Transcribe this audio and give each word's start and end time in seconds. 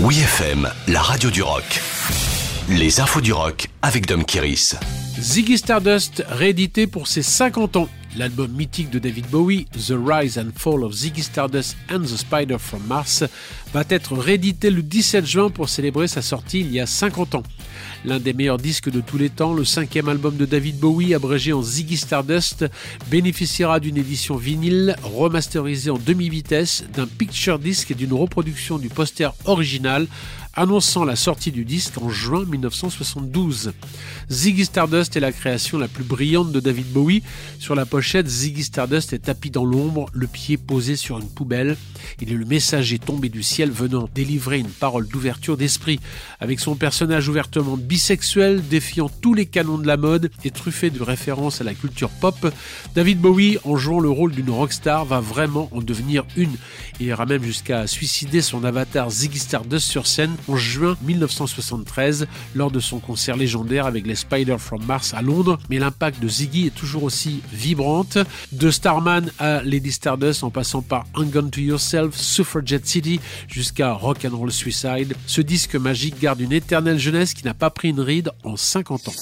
Oui 0.00 0.20
FM, 0.20 0.70
la 0.86 1.02
radio 1.02 1.28
du 1.28 1.42
rock. 1.42 1.80
Les 2.68 3.00
infos 3.00 3.20
du 3.20 3.32
rock 3.32 3.66
avec 3.82 4.06
Dom 4.06 4.24
Kiris. 4.24 4.76
Ziggy 5.18 5.58
Stardust 5.58 6.22
réédité 6.28 6.86
pour 6.86 7.08
ses 7.08 7.22
50 7.22 7.74
ans. 7.74 7.88
L'album 8.16 8.52
mythique 8.52 8.90
de 8.90 9.00
David 9.00 9.26
Bowie, 9.26 9.66
The 9.72 9.94
Rise 10.00 10.38
and 10.38 10.50
Fall 10.54 10.84
of 10.84 10.92
Ziggy 10.92 11.24
Stardust 11.24 11.76
and 11.90 12.02
the 12.02 12.16
Spider 12.16 12.58
from 12.58 12.80
Mars, 12.86 13.24
va 13.74 13.82
être 13.88 14.16
réédité 14.16 14.70
le 14.70 14.82
17 14.82 15.26
juin 15.26 15.50
pour 15.50 15.68
célébrer 15.68 16.06
sa 16.06 16.22
sortie 16.22 16.60
il 16.60 16.70
y 16.70 16.78
a 16.78 16.86
50 16.86 17.34
ans. 17.34 17.42
L'un 18.08 18.20
des 18.20 18.32
meilleurs 18.32 18.56
disques 18.56 18.88
de 18.88 19.02
tous 19.02 19.18
les 19.18 19.28
temps, 19.28 19.52
le 19.52 19.66
cinquième 19.66 20.08
album 20.08 20.38
de 20.38 20.46
David 20.46 20.78
Bowie, 20.78 21.12
abrégé 21.12 21.52
en 21.52 21.60
Ziggy 21.60 21.98
Stardust, 21.98 22.64
bénéficiera 23.10 23.80
d'une 23.80 23.98
édition 23.98 24.36
vinyle 24.36 24.96
remasterisée 25.02 25.90
en 25.90 25.98
demi-vitesse, 25.98 26.84
d'un 26.94 27.06
picture 27.06 27.58
disc 27.58 27.90
et 27.90 27.94
d'une 27.94 28.14
reproduction 28.14 28.78
du 28.78 28.88
poster 28.88 29.34
original 29.44 30.06
annonçant 30.58 31.04
la 31.04 31.14
sortie 31.14 31.52
du 31.52 31.64
disque 31.64 31.98
en 31.98 32.08
juin 32.08 32.44
1972. 32.44 33.72
Ziggy 34.28 34.64
Stardust 34.64 35.16
est 35.16 35.20
la 35.20 35.30
création 35.30 35.78
la 35.78 35.86
plus 35.86 36.02
brillante 36.02 36.50
de 36.50 36.58
David 36.58 36.92
Bowie. 36.92 37.22
Sur 37.60 37.76
la 37.76 37.86
pochette, 37.86 38.26
Ziggy 38.26 38.64
Stardust 38.64 39.12
est 39.12 39.20
tapis 39.20 39.50
dans 39.50 39.64
l'ombre, 39.64 40.06
le 40.12 40.26
pied 40.26 40.56
posé 40.56 40.96
sur 40.96 41.18
une 41.18 41.28
poubelle. 41.28 41.76
Il 42.20 42.32
est 42.32 42.36
le 42.36 42.44
messager 42.44 42.98
tombé 42.98 43.28
du 43.28 43.44
ciel 43.44 43.70
venant 43.70 44.08
délivrer 44.12 44.58
une 44.58 44.68
parole 44.68 45.06
d'ouverture 45.06 45.56
d'esprit. 45.56 46.00
Avec 46.40 46.58
son 46.58 46.74
personnage 46.74 47.28
ouvertement 47.28 47.76
bisexuel, 47.76 47.97
défiant 48.68 49.10
tous 49.20 49.34
les 49.34 49.46
canons 49.46 49.78
de 49.78 49.86
la 49.86 49.96
mode 49.96 50.30
et 50.44 50.50
truffé 50.50 50.90
de 50.90 51.02
références 51.02 51.60
à 51.60 51.64
la 51.64 51.74
culture 51.74 52.10
pop, 52.10 52.52
David 52.94 53.20
Bowie, 53.20 53.58
en 53.64 53.76
jouant 53.76 54.00
le 54.00 54.10
rôle 54.10 54.32
d'une 54.32 54.50
rockstar, 54.50 55.04
va 55.04 55.20
vraiment 55.20 55.68
en 55.72 55.80
devenir 55.80 56.24
une. 56.36 56.56
Il 57.00 57.06
ira 57.06 57.26
même 57.26 57.42
jusqu'à 57.42 57.86
suicider 57.86 58.40
son 58.40 58.64
avatar 58.64 59.10
Ziggy 59.10 59.38
Stardust 59.38 59.88
sur 59.88 60.06
scène 60.06 60.34
en 60.48 60.56
juin 60.56 60.96
1973 61.02 62.26
lors 62.54 62.70
de 62.70 62.80
son 62.80 62.98
concert 62.98 63.36
légendaire 63.36 63.86
avec 63.86 64.06
les 64.06 64.14
Spider 64.14 64.56
from 64.58 64.84
Mars 64.84 65.14
à 65.14 65.22
Londres. 65.22 65.58
Mais 65.70 65.78
l'impact 65.78 66.20
de 66.20 66.28
Ziggy 66.28 66.66
est 66.66 66.74
toujours 66.74 67.04
aussi 67.04 67.40
vibrante. 67.52 68.18
De 68.52 68.70
Starman 68.70 69.30
à 69.38 69.62
Lady 69.62 69.92
Stardust 69.92 70.42
en 70.44 70.50
passant 70.50 70.82
par 70.82 71.04
Hang 71.14 71.50
to 71.50 71.60
Yourself, 71.60 72.16
Suffragette 72.16 72.86
City 72.86 73.20
jusqu'à 73.48 73.92
Rock 73.92 74.24
and 74.24 74.36
Roll 74.36 74.52
Suicide, 74.52 75.14
ce 75.26 75.40
disque 75.40 75.76
magique 75.76 76.18
garde 76.20 76.40
une 76.40 76.52
éternelle 76.52 76.98
jeunesse 76.98 77.34
qui 77.34 77.44
n'a 77.44 77.54
pas 77.54 77.70
pris 77.78 77.90
une 77.90 78.00
ride 78.00 78.32
en 78.42 78.56
50 78.56 79.06
ans. 79.08 79.12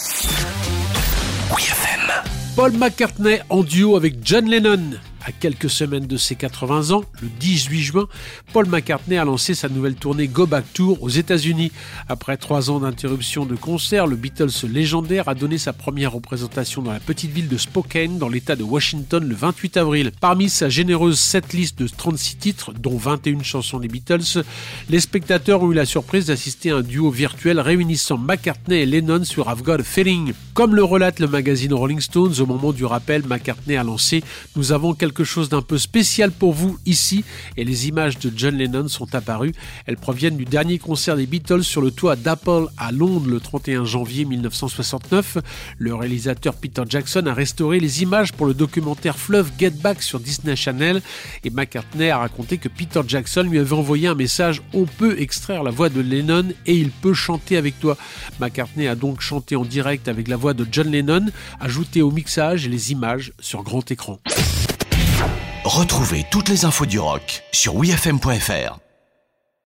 Paul 2.56 2.72
McCartney 2.72 3.40
en 3.50 3.62
duo 3.62 3.96
avec 3.96 4.16
John 4.24 4.48
Lennon. 4.48 4.92
À 5.26 5.32
quelques 5.32 5.68
semaines 5.68 6.06
de 6.06 6.16
ses 6.16 6.36
80 6.36 6.92
ans, 6.92 7.02
le 7.20 7.26
18 7.40 7.82
juin, 7.82 8.06
Paul 8.52 8.68
McCartney 8.68 9.16
a 9.16 9.24
lancé 9.24 9.54
sa 9.54 9.68
nouvelle 9.68 9.96
tournée 9.96 10.28
Go 10.28 10.46
Back 10.46 10.64
Tour 10.72 11.02
aux 11.02 11.08
États-Unis. 11.08 11.72
Après 12.08 12.36
trois 12.36 12.70
ans 12.70 12.78
d'interruption 12.78 13.44
de 13.44 13.56
concert, 13.56 14.06
le 14.06 14.14
Beatles 14.14 14.68
légendaire 14.72 15.28
a 15.28 15.34
donné 15.34 15.58
sa 15.58 15.72
première 15.72 16.12
représentation 16.12 16.80
dans 16.80 16.92
la 16.92 17.00
petite 17.00 17.32
ville 17.32 17.48
de 17.48 17.58
Spokane, 17.58 18.18
dans 18.18 18.28
l'État 18.28 18.54
de 18.54 18.62
Washington, 18.62 19.28
le 19.28 19.34
28 19.34 19.78
avril. 19.78 20.12
Parmi 20.20 20.48
sa 20.48 20.68
généreuse 20.68 21.18
setlist 21.18 21.76
de 21.76 21.88
36 21.88 22.36
titres, 22.36 22.72
dont 22.72 22.96
21 22.96 23.42
chansons 23.42 23.80
des 23.80 23.88
Beatles, 23.88 24.44
les 24.88 25.00
spectateurs 25.00 25.60
ont 25.60 25.72
eu 25.72 25.74
la 25.74 25.86
surprise 25.86 26.26
d'assister 26.26 26.70
à 26.70 26.76
un 26.76 26.82
duo 26.82 27.10
virtuel 27.10 27.58
réunissant 27.58 28.16
McCartney 28.16 28.76
et 28.76 28.86
Lennon 28.86 29.24
sur 29.24 29.50
I've 29.50 29.64
Got 29.64 29.80
a 29.80 29.82
Feeling. 29.82 30.34
Comme 30.54 30.76
le 30.76 30.84
relate 30.84 31.18
le 31.18 31.26
magazine 31.26 31.74
Rolling 31.74 32.00
Stones, 32.00 32.34
au 32.38 32.46
moment 32.46 32.72
du 32.72 32.84
rappel, 32.84 33.24
McCartney 33.26 33.76
a 33.76 33.82
lancé 33.82 34.22
Nous 34.54 34.70
avons 34.70 34.94
quelques 34.94 35.15
quelque 35.16 35.24
chose 35.24 35.48
d'un 35.48 35.62
peu 35.62 35.78
spécial 35.78 36.30
pour 36.30 36.52
vous 36.52 36.78
ici 36.84 37.24
et 37.56 37.64
les 37.64 37.88
images 37.88 38.18
de 38.18 38.30
John 38.36 38.54
Lennon 38.54 38.86
sont 38.86 39.14
apparues. 39.14 39.54
Elles 39.86 39.96
proviennent 39.96 40.36
du 40.36 40.44
dernier 40.44 40.78
concert 40.78 41.16
des 41.16 41.24
Beatles 41.24 41.64
sur 41.64 41.80
le 41.80 41.90
toit 41.90 42.16
d'Apple 42.16 42.66
à 42.76 42.92
Londres 42.92 43.26
le 43.26 43.40
31 43.40 43.86
janvier 43.86 44.26
1969. 44.26 45.38
Le 45.78 45.94
réalisateur 45.94 46.52
Peter 46.54 46.82
Jackson 46.86 47.24
a 47.26 47.32
restauré 47.32 47.80
les 47.80 48.02
images 48.02 48.32
pour 48.34 48.44
le 48.44 48.52
documentaire 48.52 49.16
Fleuve 49.16 49.50
Get 49.58 49.70
Back 49.70 50.02
sur 50.02 50.20
Disney 50.20 50.54
Channel 50.54 51.00
et 51.44 51.48
McCartney 51.48 52.10
a 52.10 52.18
raconté 52.18 52.58
que 52.58 52.68
Peter 52.68 53.00
Jackson 53.08 53.44
lui 53.44 53.58
avait 53.58 53.72
envoyé 53.72 54.08
un 54.08 54.14
message 54.14 54.60
On 54.74 54.84
peut 54.84 55.18
extraire 55.18 55.62
la 55.62 55.70
voix 55.70 55.88
de 55.88 56.02
Lennon 56.02 56.48
et 56.66 56.74
il 56.74 56.90
peut 56.90 57.14
chanter 57.14 57.56
avec 57.56 57.80
toi. 57.80 57.96
McCartney 58.38 58.86
a 58.86 58.94
donc 58.94 59.22
chanté 59.22 59.56
en 59.56 59.64
direct 59.64 60.08
avec 60.08 60.28
la 60.28 60.36
voix 60.36 60.52
de 60.52 60.66
John 60.70 60.90
Lennon, 60.90 61.24
ajouté 61.58 62.02
au 62.02 62.10
mixage 62.10 62.66
et 62.66 62.68
les 62.68 62.92
images 62.92 63.32
sur 63.40 63.62
grand 63.62 63.90
écran. 63.90 64.18
Retrouvez 65.66 66.24
toutes 66.30 66.48
les 66.48 66.64
infos 66.64 66.86
du 66.86 67.00
rock 67.00 67.42
sur 67.50 67.74
wfm.fr. 67.74 68.85